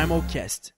Primalcast. 0.00 0.72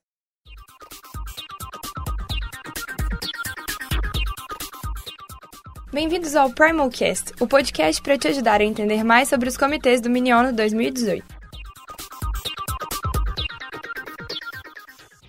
Bem-vindos 5.92 6.34
ao 6.34 6.50
Primalcast, 6.50 7.32
o 7.38 7.46
podcast 7.46 8.02
para 8.02 8.18
te 8.18 8.26
ajudar 8.26 8.60
a 8.60 8.64
entender 8.64 9.04
mais 9.04 9.28
sobre 9.28 9.48
os 9.48 9.56
comitês 9.56 10.00
do 10.00 10.10
Miniono 10.10 10.52
2018. 10.52 11.24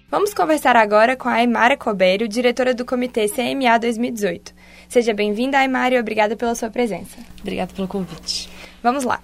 Vamos 0.09 0.33
conversar 0.33 0.75
agora 0.75 1.15
com 1.15 1.29
a 1.29 1.33
Aymara 1.33 1.77
Cobério, 1.77 2.27
diretora 2.27 2.73
do 2.73 2.83
Comitê 2.83 3.29
CMA 3.29 3.77
2018. 3.77 4.55
Seja 4.89 5.13
bem-vinda, 5.13 5.59
Aymara, 5.59 5.93
e 5.93 5.99
obrigada 5.99 6.35
pela 6.35 6.55
sua 6.55 6.71
presença. 6.71 7.19
Obrigada 7.41 7.71
pelo 7.71 7.87
convite. 7.87 8.49
Vamos 8.81 9.03
lá. 9.03 9.21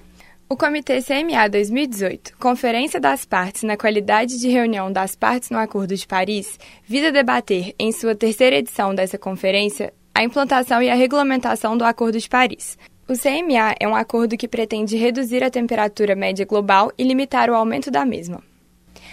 O 0.52 0.58
Comitê 0.58 1.00
CMA 1.04 1.48
2018, 1.48 2.36
Conferência 2.40 3.00
das 3.00 3.24
Partes 3.24 3.62
na 3.62 3.78
qualidade 3.78 4.40
de 4.40 4.50
reunião 4.50 4.92
das 4.92 5.16
partes 5.16 5.52
no 5.52 5.60
Acordo 5.60 5.96
de 5.96 6.08
Paris, 6.08 6.58
visa 6.88 7.12
debater, 7.12 7.76
em 7.78 7.92
sua 7.92 8.16
terceira 8.16 8.56
edição 8.56 8.96
dessa 8.96 9.16
conferência, 9.16 9.94
a 10.12 10.24
implantação 10.24 10.82
e 10.82 10.90
a 10.90 10.96
regulamentação 10.96 11.78
do 11.78 11.86
Acordo 11.86 12.18
de 12.18 12.28
Paris. 12.28 12.80
O 13.08 13.14
CMA 13.14 13.76
é 13.80 13.88
um 13.88 13.96
acordo 13.96 14.36
que 14.36 14.48
pretende 14.48 14.98
reduzir 14.98 15.44
a 15.44 15.52
temperatura 15.52 16.16
média 16.16 16.48
global 16.48 16.92
e 16.98 17.04
limitar 17.04 17.52
o 17.52 17.56
aumento 17.56 17.92
da 17.92 18.04
mesma. 18.04 18.42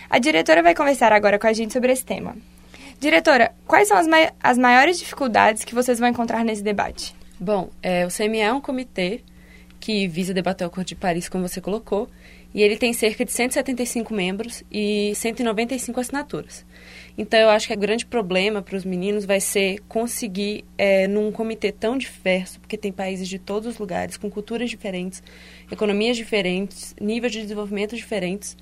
A 0.09 0.19
diretora 0.19 0.63
vai 0.63 0.75
conversar 0.75 1.13
agora 1.13 1.39
com 1.39 1.47
a 1.47 1.53
gente 1.53 1.75
sobre 1.75 1.93
esse 1.93 2.05
tema. 2.05 2.35
Diretora, 2.99 3.53
quais 3.66 3.89
são 3.89 3.99
as, 3.99 4.07
mai 4.07 4.30
as 4.43 4.57
maiores 4.57 4.99
dificuldades 4.99 5.66
que 5.66 5.75
vocês 5.75 5.99
vão 5.99 6.09
encontrar 6.09 6.43
nesse 6.43 6.63
debate? 6.63 7.15
Bom, 7.39 7.69
é, 7.83 8.07
o 8.07 8.09
CMA 8.09 8.39
é 8.39 8.53
um 8.55 8.61
comitê 8.63 9.23
que 9.87 10.09
visa 10.09 10.35
debater 10.35 10.65
o 10.65 10.67
Acordo 10.67 10.89
de 10.89 10.97
Paris, 10.97 11.29
como 11.29 11.47
você 11.47 11.61
colocou, 11.61 12.09
e 12.53 12.61
ele 12.61 12.77
tem 12.77 12.93
cerca 12.93 13.25
de 13.25 13.31
175 13.31 14.13
membros 14.13 14.65
e 14.69 15.13
195 15.15 16.01
assinaturas. 16.01 16.66
Então, 17.16 17.38
eu 17.38 17.49
acho 17.49 17.69
que 17.69 17.73
o 17.73 17.79
grande 17.79 18.05
problema 18.05 18.60
para 18.60 18.77
os 18.77 18.85
meninos 18.85 19.25
vai 19.25 19.38
ser 19.38 19.79
conseguir, 19.88 20.65
é, 20.77 21.07
num 21.07 21.30
comitê 21.30 21.71
tão 21.71 21.97
diverso, 21.97 22.59
porque 22.59 22.77
tem 22.77 22.91
países 22.91 23.29
de 23.29 23.38
todos 23.38 23.75
os 23.75 23.79
lugares, 23.79 24.16
com 24.16 24.29
culturas 24.29 24.69
diferentes, 24.69 25.23
economias 25.71 26.16
diferentes, 26.16 26.93
níveis 27.01 27.32
de 27.32 27.43
desenvolvimento 27.43 27.95
diferentes, 27.95 28.57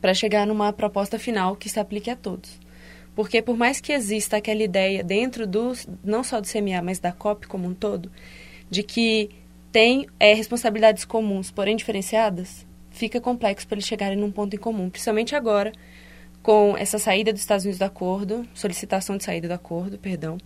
para 0.00 0.14
chegar 0.14 0.46
numa 0.46 0.72
proposta 0.72 1.18
final 1.18 1.56
que 1.56 1.68
se 1.68 1.78
aplique 1.78 2.08
a 2.08 2.16
todos. 2.16 2.58
Porque, 3.14 3.42
por 3.42 3.54
mais 3.58 3.82
que 3.82 3.92
exista 3.92 4.38
aquela 4.38 4.62
ideia 4.62 5.04
dentro 5.04 5.46
do, 5.46 5.74
não 6.02 6.24
só 6.24 6.40
do 6.40 6.48
CMA, 6.48 6.80
mas 6.82 6.98
da 6.98 7.12
COP 7.12 7.46
como 7.46 7.68
um 7.68 7.74
todo, 7.74 8.10
de 8.70 8.82
que 8.82 9.28
tem 9.70 10.06
é, 10.18 10.34
responsabilidades 10.34 11.04
comuns, 11.04 11.50
porém 11.50 11.76
diferenciadas, 11.76 12.66
fica 12.90 13.20
complexo 13.20 13.66
para 13.66 13.76
eles 13.76 13.86
chegarem 13.86 14.16
num 14.16 14.30
ponto 14.30 14.54
em 14.54 14.58
comum, 14.58 14.90
principalmente 14.90 15.34
agora, 15.34 15.72
com 16.42 16.76
essa 16.76 16.98
saída 16.98 17.32
dos 17.32 17.42
Estados 17.42 17.64
Unidos 17.64 17.78
do 17.78 17.84
acordo, 17.84 18.46
solicitação 18.54 19.16
de 19.16 19.24
saída 19.24 19.48
do 19.48 19.54
acordo, 19.54 19.98
perdão, 19.98 20.38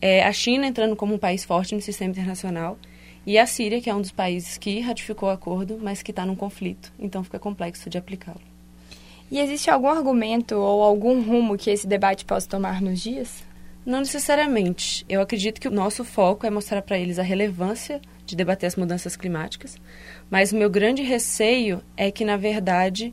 é, 0.00 0.24
a 0.24 0.32
China 0.32 0.66
entrando 0.66 0.96
como 0.96 1.14
um 1.14 1.18
país 1.18 1.44
forte 1.44 1.74
no 1.74 1.80
sistema 1.80 2.10
internacional 2.10 2.78
e 3.24 3.38
a 3.38 3.46
Síria, 3.46 3.80
que 3.80 3.88
é 3.88 3.94
um 3.94 4.00
dos 4.00 4.10
países 4.10 4.58
que 4.58 4.80
ratificou 4.80 5.28
o 5.28 5.32
acordo, 5.32 5.78
mas 5.80 6.02
que 6.02 6.10
está 6.10 6.26
num 6.26 6.34
conflito, 6.34 6.92
então 6.98 7.22
fica 7.22 7.38
complexo 7.38 7.88
de 7.88 7.98
aplicá-lo. 7.98 8.40
E 9.30 9.38
existe 9.38 9.70
algum 9.70 9.88
argumento 9.88 10.56
ou 10.56 10.82
algum 10.82 11.22
rumo 11.22 11.56
que 11.56 11.70
esse 11.70 11.86
debate 11.86 12.24
possa 12.24 12.48
tomar 12.48 12.82
nos 12.82 13.00
dias? 13.00 13.42
Não 13.84 14.00
necessariamente. 14.00 15.06
Eu 15.08 15.20
acredito 15.22 15.60
que 15.60 15.68
o 15.68 15.70
nosso 15.70 16.04
foco 16.04 16.46
é 16.46 16.50
mostrar 16.50 16.82
para 16.82 16.98
eles 16.98 17.18
a 17.18 17.22
relevância 17.22 18.00
de 18.24 18.36
debater 18.36 18.66
as 18.66 18.76
mudanças 18.76 19.16
climáticas, 19.16 19.76
mas 20.30 20.52
o 20.52 20.56
meu 20.56 20.70
grande 20.70 21.02
receio 21.02 21.82
é 21.96 22.10
que, 22.10 22.24
na 22.24 22.36
verdade, 22.36 23.12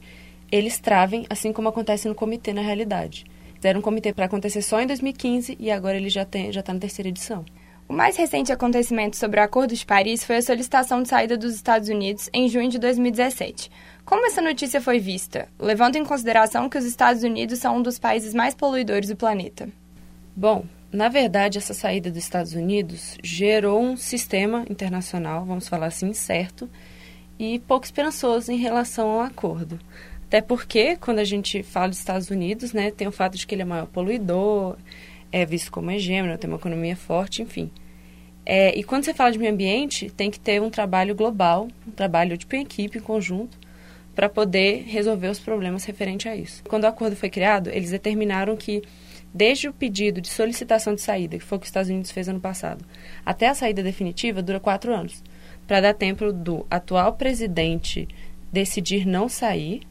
eles 0.51 0.79
travem, 0.79 1.25
assim 1.29 1.53
como 1.53 1.69
acontece 1.69 2.07
no 2.07 2.15
comitê 2.15 2.53
na 2.53 2.61
realidade. 2.61 3.25
Fizeram 3.55 3.79
um 3.79 3.83
comitê 3.83 4.13
para 4.13 4.25
acontecer 4.25 4.61
só 4.61 4.79
em 4.79 4.87
2015 4.87 5.57
e 5.59 5.69
agora 5.69 5.97
ele 5.97 6.09
já 6.09 6.23
está 6.23 6.73
na 6.73 6.79
terceira 6.79 7.09
edição. 7.09 7.43
O 7.89 7.93
mais 7.93 8.15
recente 8.15 8.51
acontecimento 8.51 9.17
sobre 9.17 9.39
o 9.39 9.43
Acordo 9.43 9.73
de 9.73 9.83
Paris 9.83 10.23
foi 10.23 10.37
a 10.37 10.41
solicitação 10.43 11.01
de 11.01 11.09
saída 11.09 11.35
dos 11.35 11.55
Estados 11.55 11.89
Unidos 11.89 12.29
em 12.31 12.47
junho 12.47 12.69
de 12.69 12.77
2017. 12.77 13.71
Como 14.05 14.27
essa 14.27 14.41
notícia 14.41 14.79
foi 14.79 14.99
vista, 14.99 15.47
levando 15.59 15.95
em 15.95 16.05
consideração 16.05 16.69
que 16.69 16.77
os 16.77 16.85
Estados 16.85 17.23
Unidos 17.23 17.57
são 17.57 17.77
um 17.77 17.81
dos 17.81 17.97
países 17.97 18.33
mais 18.33 18.53
poluidores 18.53 19.09
do 19.09 19.15
planeta? 19.15 19.67
Bom, 20.35 20.65
na 20.91 21.07
verdade, 21.07 21.57
essa 21.57 21.73
saída 21.73 22.09
dos 22.09 22.23
Estados 22.23 22.53
Unidos 22.53 23.17
gerou 23.23 23.81
um 23.81 23.95
sistema 23.95 24.65
internacional, 24.69 25.45
vamos 25.45 25.67
falar 25.67 25.87
assim, 25.87 26.07
incerto 26.07 26.69
e 27.37 27.59
pouco 27.59 27.85
esperançoso 27.85 28.51
em 28.51 28.57
relação 28.57 29.07
ao 29.09 29.21
acordo. 29.21 29.79
Até 30.25 30.41
porque, 30.41 30.95
quando 30.97 31.19
a 31.19 31.23
gente 31.23 31.63
fala 31.63 31.89
dos 31.89 31.99
Estados 31.99 32.29
Unidos, 32.29 32.73
né, 32.73 32.91
tem 32.91 33.07
o 33.07 33.11
fato 33.11 33.37
de 33.37 33.47
que 33.47 33.55
ele 33.55 33.61
é 33.61 33.65
maior 33.65 33.87
poluidor, 33.87 34.77
é 35.31 35.45
visto 35.45 35.71
como 35.71 35.91
hegemônico, 35.91 36.39
tem 36.39 36.49
uma 36.49 36.57
economia 36.57 36.95
forte, 36.95 37.41
enfim. 37.41 37.71
É, 38.45 38.77
e 38.77 38.83
quando 38.83 39.05
você 39.05 39.13
fala 39.13 39.31
de 39.31 39.37
meio 39.37 39.51
ambiente, 39.51 40.09
tem 40.09 40.31
que 40.31 40.39
ter 40.39 40.61
um 40.61 40.69
trabalho 40.69 41.13
global, 41.15 41.67
um 41.87 41.91
trabalho 41.91 42.37
tipo 42.37 42.55
em 42.55 42.61
equipe, 42.61 42.97
em 42.97 43.01
conjunto, 43.01 43.57
para 44.15 44.27
poder 44.27 44.83
resolver 44.87 45.27
os 45.27 45.39
problemas 45.39 45.85
referentes 45.85 46.31
a 46.31 46.35
isso. 46.35 46.63
Quando 46.67 46.83
o 46.83 46.87
acordo 46.87 47.15
foi 47.15 47.29
criado, 47.29 47.69
eles 47.69 47.91
determinaram 47.91 48.57
que 48.57 48.81
desde 49.33 49.67
o 49.67 49.73
pedido 49.73 50.21
de 50.21 50.29
solicitação 50.29 50.95
de 50.95 51.01
saída, 51.01 51.37
que 51.37 51.43
foi 51.43 51.57
o 51.57 51.61
que 51.61 51.65
os 51.65 51.69
Estados 51.69 51.89
Unidos 51.89 52.11
fez 52.11 52.27
ano 52.27 52.39
passado, 52.39 52.83
até 53.25 53.47
a 53.47 53.53
saída 53.53 53.83
definitiva, 53.83 54.41
dura 54.41 54.59
quatro 54.59 54.93
anos, 54.93 55.23
para 55.67 55.81
dar 55.81 55.93
tempo 55.93 56.31
do 56.31 56.65
atual 56.69 57.13
presidente 57.13 58.07
decidir 58.51 59.05
não 59.05 59.29
sair, 59.29 59.81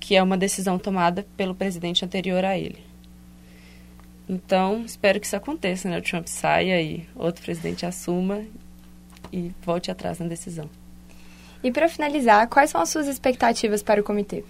que 0.00 0.16
é 0.16 0.22
uma 0.22 0.38
decisão 0.38 0.78
tomada 0.78 1.26
pelo 1.36 1.54
presidente 1.54 2.04
anterior 2.04 2.44
a 2.44 2.58
ele. 2.58 2.78
Então, 4.28 4.84
espero 4.84 5.18
que 5.18 5.26
isso 5.26 5.36
aconteça, 5.36 5.88
né? 5.88 5.98
O 5.98 6.02
Trump 6.02 6.26
saia 6.26 6.80
e 6.80 7.06
outro 7.14 7.42
presidente 7.42 7.86
assuma 7.86 8.44
e 9.32 9.52
volte 9.62 9.90
atrás 9.90 10.18
na 10.18 10.26
decisão. 10.26 10.68
E 11.62 11.72
para 11.72 11.88
finalizar, 11.88 12.46
quais 12.48 12.70
são 12.70 12.80
as 12.80 12.88
suas 12.88 13.08
expectativas 13.08 13.82
para 13.82 14.00
o 14.00 14.04
comitê? 14.04 14.44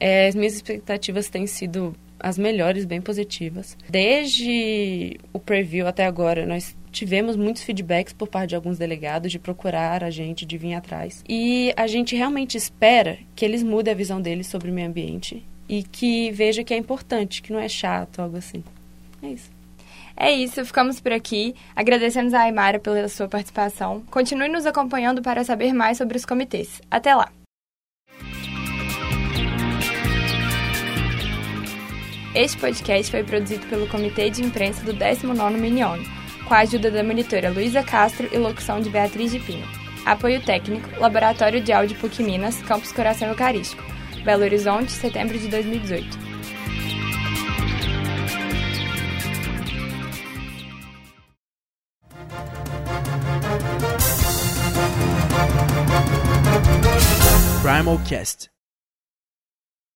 É, 0.00 0.28
as 0.28 0.34
minhas 0.34 0.54
expectativas 0.54 1.28
têm 1.28 1.46
sido 1.46 1.94
as 2.22 2.38
melhores, 2.38 2.84
bem 2.84 3.00
positivas. 3.00 3.76
Desde 3.88 5.18
o 5.32 5.38
preview 5.38 5.86
até 5.86 6.06
agora, 6.06 6.46
nós 6.46 6.76
tivemos 6.92 7.36
muitos 7.36 7.62
feedbacks 7.62 8.12
por 8.12 8.28
parte 8.28 8.50
de 8.50 8.54
alguns 8.54 8.78
delegados 8.78 9.32
de 9.32 9.38
procurar 9.38 10.04
a 10.04 10.10
gente, 10.10 10.46
de 10.46 10.56
vir 10.56 10.74
atrás. 10.74 11.24
E 11.28 11.72
a 11.76 11.86
gente 11.86 12.14
realmente 12.14 12.56
espera 12.56 13.18
que 13.34 13.44
eles 13.44 13.62
mudem 13.62 13.92
a 13.92 13.96
visão 13.96 14.20
deles 14.20 14.46
sobre 14.46 14.70
o 14.70 14.74
meio 14.74 14.88
ambiente 14.88 15.44
e 15.68 15.82
que 15.82 16.30
veja 16.30 16.62
que 16.62 16.72
é 16.72 16.76
importante, 16.76 17.42
que 17.42 17.52
não 17.52 17.58
é 17.58 17.68
chato, 17.68 18.20
algo 18.20 18.36
assim. 18.36 18.62
É 19.22 19.28
isso. 19.28 19.50
É 20.14 20.30
isso, 20.30 20.64
ficamos 20.64 21.00
por 21.00 21.12
aqui. 21.12 21.54
Agradecemos 21.74 22.34
a 22.34 22.42
Aymara 22.42 22.78
pela 22.78 23.08
sua 23.08 23.28
participação. 23.28 24.02
Continue 24.10 24.48
nos 24.48 24.66
acompanhando 24.66 25.22
para 25.22 25.42
saber 25.42 25.72
mais 25.72 25.98
sobre 25.98 26.16
os 26.16 26.26
comitês. 26.26 26.80
Até 26.90 27.14
lá! 27.14 27.30
Este 32.34 32.56
podcast 32.56 33.10
foi 33.10 33.22
produzido 33.22 33.66
pelo 33.66 33.86
Comitê 33.86 34.30
de 34.30 34.42
Imprensa 34.42 34.82
do 34.86 34.94
19º 34.94 35.52
Minione, 35.52 36.08
com 36.48 36.54
a 36.54 36.60
ajuda 36.60 36.90
da 36.90 37.04
monitora 37.04 37.50
Luísa 37.50 37.82
Castro 37.82 38.26
e 38.32 38.38
locução 38.38 38.80
de 38.80 38.88
Beatriz 38.88 39.32
de 39.32 39.38
Pino. 39.38 39.66
Apoio 40.06 40.42
técnico, 40.42 40.88
Laboratório 40.98 41.60
de 41.60 41.72
Áudio 41.72 41.98
PUC 41.98 42.22
Minas, 42.22 42.62
Campus 42.62 42.90
Coração 42.90 43.28
Eucarístico, 43.28 43.82
Belo 44.24 44.44
Horizonte, 44.44 44.92
setembro 44.92 45.38
de 45.38 45.48
2018. 45.48 46.32
Primalcast. 57.62 58.51